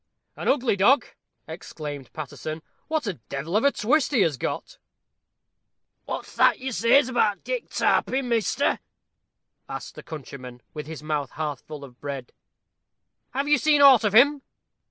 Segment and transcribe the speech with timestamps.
[0.35, 1.05] "An ugly dog!"
[1.47, 4.79] exclaimed Paterson: "what a devil of a twist he has got!"
[6.05, 8.79] "What's that you says about Dick Taarpin, measter?"
[9.69, 12.33] asked the countryman, with his mouth half full of bread.
[13.35, 14.41] "Have you seen aught of him?"